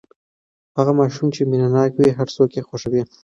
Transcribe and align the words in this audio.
هغه 0.77 0.91
ماشوم 0.99 1.27
چې 1.35 1.41
مینه 1.49 1.69
ناک 1.75 1.91
وي، 1.97 2.09
هر 2.17 2.27
څوک 2.35 2.49
یې 2.57 2.61
خوښوي. 2.67 3.03